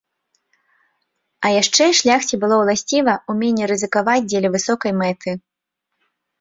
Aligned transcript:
А 1.47 1.51
яшчэ 1.61 1.83
шляхце 1.99 2.35
было 2.45 2.55
ўласціва 2.63 3.13
ўменне 3.35 3.65
рызыкаваць 3.75 4.19
дзеля 4.33 4.49
высокай 4.59 4.91
мэты. 5.05 5.31